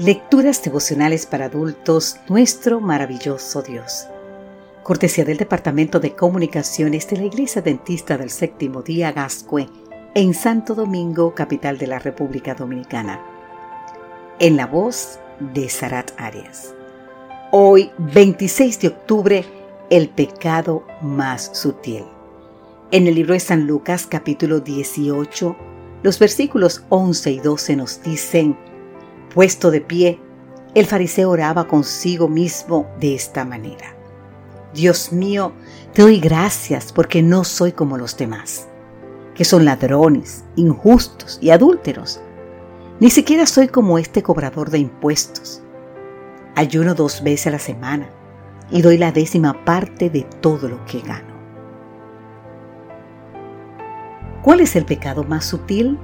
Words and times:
Lecturas 0.00 0.62
devocionales 0.62 1.26
para 1.26 1.44
adultos, 1.44 2.16
nuestro 2.26 2.80
maravilloso 2.80 3.60
Dios. 3.60 4.06
Cortesía 4.82 5.26
del 5.26 5.36
Departamento 5.36 6.00
de 6.00 6.14
Comunicaciones 6.14 7.06
de 7.10 7.18
la 7.18 7.24
Iglesia 7.24 7.60
Dentista 7.60 8.16
del 8.16 8.30
Séptimo 8.30 8.80
Día 8.80 9.12
Gascue, 9.12 9.68
en 10.14 10.32
Santo 10.32 10.74
Domingo, 10.74 11.34
capital 11.34 11.76
de 11.76 11.86
la 11.86 11.98
República 11.98 12.54
Dominicana. 12.54 13.20
En 14.38 14.56
la 14.56 14.66
voz 14.66 15.18
de 15.38 15.68
Sarat 15.68 16.12
Arias. 16.16 16.74
Hoy, 17.52 17.90
26 17.98 18.80
de 18.80 18.88
octubre, 18.88 19.44
el 19.90 20.08
pecado 20.08 20.82
más 21.02 21.50
sutil. 21.52 22.04
En 22.90 23.06
el 23.06 23.16
libro 23.16 23.34
de 23.34 23.40
San 23.40 23.66
Lucas, 23.66 24.06
capítulo 24.06 24.60
18, 24.60 25.56
los 26.02 26.18
versículos 26.18 26.84
11 26.88 27.32
y 27.32 27.40
12 27.40 27.76
nos 27.76 28.02
dicen, 28.02 28.56
Puesto 29.34 29.70
de 29.70 29.80
pie, 29.80 30.20
el 30.74 30.86
fariseo 30.86 31.30
oraba 31.30 31.68
consigo 31.68 32.28
mismo 32.28 32.86
de 32.98 33.14
esta 33.14 33.44
manera. 33.44 33.94
Dios 34.74 35.12
mío, 35.12 35.52
te 35.92 36.02
doy 36.02 36.18
gracias 36.18 36.92
porque 36.92 37.22
no 37.22 37.44
soy 37.44 37.72
como 37.72 37.96
los 37.96 38.16
demás, 38.16 38.66
que 39.34 39.44
son 39.44 39.64
ladrones, 39.64 40.44
injustos 40.56 41.38
y 41.40 41.50
adúlteros. 41.50 42.20
Ni 42.98 43.10
siquiera 43.10 43.46
soy 43.46 43.68
como 43.68 43.98
este 43.98 44.22
cobrador 44.22 44.70
de 44.70 44.78
impuestos. 44.78 45.62
Ayuno 46.56 46.94
dos 46.94 47.22
veces 47.22 47.46
a 47.46 47.50
la 47.50 47.58
semana 47.58 48.10
y 48.70 48.82
doy 48.82 48.98
la 48.98 49.12
décima 49.12 49.64
parte 49.64 50.10
de 50.10 50.22
todo 50.40 50.68
lo 50.68 50.84
que 50.86 51.00
gano. 51.00 51.30
¿Cuál 54.42 54.60
es 54.60 54.74
el 54.74 54.84
pecado 54.84 55.22
más 55.22 55.44
sutil? 55.44 55.98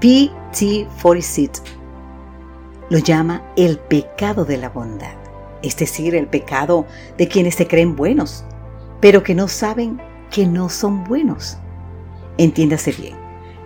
P.T. 0.00 0.86
Forsyth 0.98 1.58
lo 2.90 2.98
llama 2.98 3.42
el 3.56 3.78
pecado 3.78 4.44
de 4.44 4.58
la 4.58 4.68
bondad, 4.68 5.14
es 5.62 5.76
decir, 5.76 6.14
el 6.14 6.26
pecado 6.26 6.86
de 7.18 7.28
quienes 7.28 7.54
se 7.56 7.66
creen 7.66 7.96
buenos, 7.96 8.44
pero 9.00 9.22
que 9.22 9.34
no 9.34 9.48
saben 9.48 10.00
que 10.30 10.46
no 10.46 10.68
son 10.68 11.04
buenos. 11.04 11.58
Entiéndase 12.38 12.92
bien, 12.92 13.16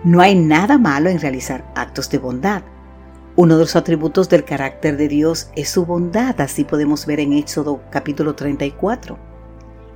no 0.03 0.21
hay 0.21 0.35
nada 0.35 0.77
malo 0.77 1.09
en 1.09 1.19
realizar 1.19 1.71
actos 1.75 2.09
de 2.09 2.17
bondad. 2.17 2.63
Uno 3.35 3.55
de 3.55 3.61
los 3.61 3.75
atributos 3.75 4.29
del 4.29 4.43
carácter 4.43 4.97
de 4.97 5.07
Dios 5.07 5.49
es 5.55 5.69
su 5.69 5.85
bondad, 5.85 6.39
así 6.41 6.63
podemos 6.63 7.05
ver 7.05 7.19
en 7.19 7.33
Éxodo 7.33 7.81
capítulo 7.91 8.35
34. 8.35 9.17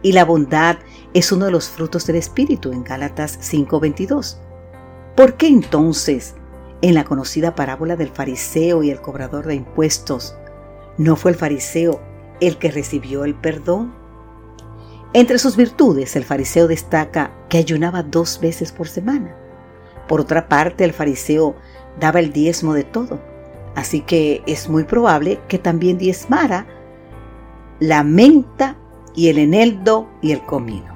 Y 0.03 0.11
la 0.11 0.23
bondad 0.23 0.77
es 1.13 1.31
uno 1.31 1.45
de 1.45 1.51
los 1.51 1.67
frutos 1.67 2.05
del 2.05 2.17
Espíritu 2.17 2.71
en 2.71 2.83
Gálatas 2.83 3.39
5:22. 3.41 4.37
¿Por 5.15 5.35
qué 5.35 5.47
entonces 5.47 6.35
en 6.81 6.93
la 6.93 7.03
conocida 7.03 7.55
parábola 7.55 7.95
del 7.95 8.09
fariseo 8.09 8.83
y 8.83 8.91
el 8.91 9.01
cobrador 9.01 9.45
de 9.45 9.55
impuestos, 9.55 10.35
¿no 10.97 11.15
fue 11.15 11.31
el 11.31 11.37
fariseo 11.37 12.01
el 12.41 12.57
que 12.57 12.71
recibió 12.71 13.25
el 13.25 13.35
perdón? 13.35 13.93
Entre 15.13 15.39
sus 15.39 15.55
virtudes, 15.55 16.15
el 16.15 16.25
fariseo 16.25 16.67
destaca 16.67 17.31
que 17.49 17.57
ayunaba 17.57 18.03
dos 18.03 18.39
veces 18.41 18.71
por 18.71 18.87
semana. 18.87 19.35
Por 20.07 20.21
otra 20.21 20.49
parte, 20.49 20.83
el 20.83 20.93
fariseo 20.93 21.55
daba 21.99 22.19
el 22.19 22.33
diezmo 22.33 22.73
de 22.73 22.83
todo, 22.83 23.19
así 23.75 24.01
que 24.01 24.43
es 24.45 24.69
muy 24.69 24.83
probable 24.83 25.39
que 25.47 25.57
también 25.57 25.97
diezmara 25.97 26.67
la 27.79 28.03
menta 28.03 28.77
y 29.15 29.29
el 29.29 29.37
eneldo 29.37 30.09
y 30.21 30.33
el 30.33 30.41
comino. 30.41 30.93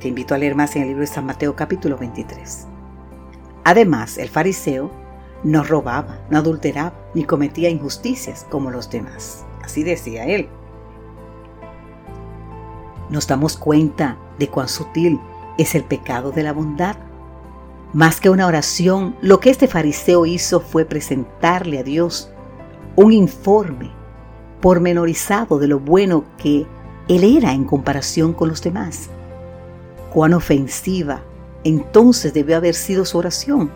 Te 0.00 0.08
invito 0.08 0.34
a 0.34 0.38
leer 0.38 0.54
más 0.54 0.76
en 0.76 0.82
el 0.82 0.88
libro 0.88 1.00
de 1.00 1.06
San 1.06 1.26
Mateo 1.26 1.56
capítulo 1.56 1.96
23. 1.96 2.68
Además, 3.68 4.16
el 4.16 4.30
fariseo 4.30 4.90
no 5.44 5.62
robaba, 5.62 6.20
no 6.30 6.38
adulteraba, 6.38 6.94
ni 7.12 7.24
cometía 7.24 7.68
injusticias 7.68 8.46
como 8.48 8.70
los 8.70 8.88
demás. 8.88 9.44
Así 9.62 9.82
decía 9.82 10.24
él. 10.24 10.48
Nos 13.10 13.26
damos 13.26 13.58
cuenta 13.58 14.16
de 14.38 14.48
cuán 14.48 14.68
sutil 14.68 15.20
es 15.58 15.74
el 15.74 15.84
pecado 15.84 16.30
de 16.30 16.44
la 16.44 16.54
bondad. 16.54 16.96
Más 17.92 18.22
que 18.22 18.30
una 18.30 18.46
oración, 18.46 19.16
lo 19.20 19.38
que 19.38 19.50
este 19.50 19.68
fariseo 19.68 20.24
hizo 20.24 20.60
fue 20.60 20.86
presentarle 20.86 21.78
a 21.78 21.82
Dios 21.82 22.32
un 22.96 23.12
informe 23.12 23.90
pormenorizado 24.62 25.58
de 25.58 25.68
lo 25.68 25.78
bueno 25.78 26.24
que 26.38 26.66
él 27.08 27.36
era 27.36 27.52
en 27.52 27.64
comparación 27.64 28.32
con 28.32 28.48
los 28.48 28.62
demás. 28.62 29.10
Cuán 30.10 30.32
ofensiva 30.32 31.20
entonces 31.64 32.32
debió 32.34 32.56
haber 32.56 32.74
sido 32.74 33.04
su 33.04 33.18
oración. 33.18 33.70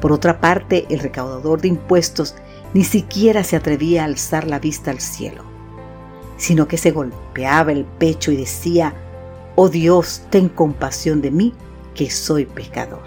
Por 0.00 0.12
otra 0.12 0.40
parte, 0.40 0.86
el 0.90 1.00
recaudador 1.00 1.60
de 1.60 1.68
impuestos 1.68 2.34
ni 2.74 2.84
siquiera 2.84 3.44
se 3.44 3.56
atrevía 3.56 4.02
a 4.02 4.04
alzar 4.06 4.46
la 4.46 4.58
vista 4.58 4.90
al 4.90 5.00
cielo, 5.00 5.42
sino 6.36 6.68
que 6.68 6.76
se 6.76 6.90
golpeaba 6.90 7.72
el 7.72 7.84
pecho 7.84 8.30
y 8.30 8.36
decía, 8.36 8.94
Oh 9.56 9.68
Dios, 9.68 10.22
ten 10.30 10.48
compasión 10.48 11.20
de 11.20 11.30
mí, 11.30 11.54
que 11.94 12.10
soy 12.10 12.46
pecador. 12.46 13.02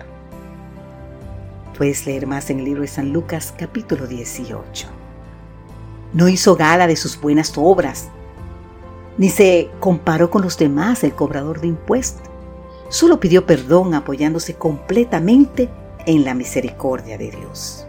Puedes 1.77 2.05
leer 2.05 2.27
más 2.27 2.49
en 2.49 2.59
el 2.59 2.65
libro 2.65 2.81
de 2.81 2.87
San 2.87 3.13
Lucas 3.13 3.53
capítulo 3.57 4.05
18. 4.05 4.87
No 6.13 6.27
hizo 6.27 6.55
gala 6.57 6.87
de 6.87 6.97
sus 6.97 7.19
buenas 7.19 7.53
obras, 7.55 8.09
ni 9.17 9.29
se 9.29 9.69
comparó 9.79 10.29
con 10.29 10.41
los 10.41 10.57
demás 10.57 11.03
el 11.03 11.13
cobrador 11.13 11.61
de 11.61 11.67
impuestos 11.67 12.30
solo 12.91 13.21
pidió 13.21 13.45
perdón 13.45 13.93
apoyándose 13.95 14.55
completamente 14.55 15.69
en 16.05 16.25
la 16.25 16.33
misericordia 16.33 17.17
de 17.17 17.31
Dios. 17.31 17.87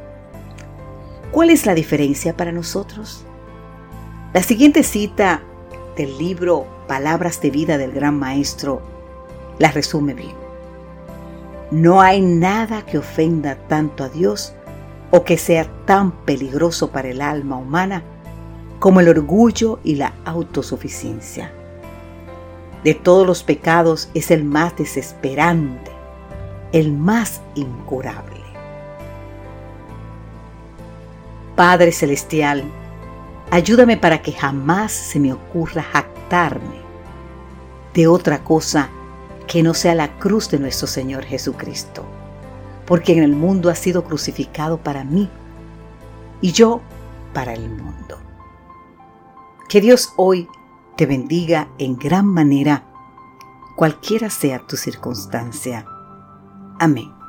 ¿Cuál 1.32 1.50
es 1.50 1.66
la 1.66 1.74
diferencia 1.74 2.36
para 2.36 2.52
nosotros? 2.52 3.24
La 4.32 4.42
siguiente 4.42 4.82
cita 4.84 5.42
del 5.96 6.16
libro 6.18 6.66
Palabras 6.86 7.40
de 7.40 7.50
vida 7.50 7.78
del 7.78 7.92
gran 7.92 8.18
maestro 8.18 8.80
la 9.58 9.72
resume 9.72 10.14
bien. 10.14 10.36
No 11.70 12.00
hay 12.00 12.20
nada 12.20 12.86
que 12.86 12.98
ofenda 12.98 13.56
tanto 13.66 14.04
a 14.04 14.08
Dios 14.08 14.52
o 15.10 15.24
que 15.24 15.36
sea 15.36 15.64
tan 15.84 16.12
peligroso 16.24 16.90
para 16.90 17.08
el 17.08 17.22
alma 17.22 17.56
humana 17.56 18.04
como 18.78 19.00
el 19.00 19.08
orgullo 19.08 19.80
y 19.82 19.96
la 19.96 20.14
autosuficiencia 20.24 21.52
de 22.84 22.94
todos 22.94 23.26
los 23.26 23.42
pecados 23.42 24.08
es 24.14 24.30
el 24.30 24.44
más 24.44 24.76
desesperante, 24.76 25.90
el 26.72 26.92
más 26.92 27.40
incurable. 27.54 28.42
Padre 31.54 31.92
Celestial, 31.92 32.64
ayúdame 33.50 33.96
para 33.96 34.22
que 34.22 34.32
jamás 34.32 34.92
se 34.92 35.20
me 35.20 35.32
ocurra 35.32 35.82
jactarme 35.82 36.82
de 37.94 38.06
otra 38.06 38.42
cosa 38.42 38.88
que 39.46 39.62
no 39.62 39.74
sea 39.74 39.94
la 39.94 40.18
cruz 40.18 40.50
de 40.50 40.58
nuestro 40.58 40.86
Señor 40.86 41.24
Jesucristo, 41.24 42.04
porque 42.86 43.12
en 43.12 43.22
el 43.22 43.32
mundo 43.32 43.68
ha 43.68 43.74
sido 43.74 44.04
crucificado 44.04 44.78
para 44.78 45.04
mí 45.04 45.28
y 46.40 46.52
yo 46.52 46.80
para 47.34 47.52
el 47.52 47.68
mundo. 47.68 48.18
Que 49.68 49.80
Dios 49.80 50.14
hoy 50.16 50.48
te 50.96 51.06
bendiga 51.06 51.68
en 51.78 51.96
gran 51.96 52.26
manera, 52.26 52.84
cualquiera 53.76 54.30
sea 54.30 54.66
tu 54.66 54.76
circunstancia. 54.76 55.86
Amén. 56.78 57.21